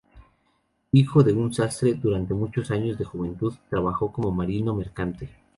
Hijo 0.91 1.21
de 1.21 1.31
un 1.33 1.53
sastre, 1.53 1.93
durante 1.93 2.33
muchos 2.33 2.71
años 2.71 2.97
de 2.97 3.05
juventud 3.05 3.53
trabajó 3.69 4.11
como 4.11 4.31
marino 4.31 4.73
mercante. 4.73 5.29